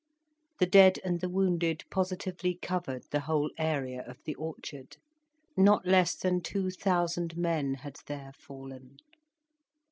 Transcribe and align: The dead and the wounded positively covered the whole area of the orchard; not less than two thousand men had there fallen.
The 0.59 0.65
dead 0.65 0.97
and 1.03 1.21
the 1.21 1.29
wounded 1.29 1.83
positively 1.91 2.57
covered 2.59 3.03
the 3.11 3.19
whole 3.19 3.51
area 3.59 4.03
of 4.07 4.17
the 4.25 4.33
orchard; 4.33 4.97
not 5.55 5.85
less 5.85 6.15
than 6.15 6.41
two 6.41 6.71
thousand 6.71 7.37
men 7.37 7.75
had 7.75 7.97
there 8.07 8.31
fallen. 8.35 8.97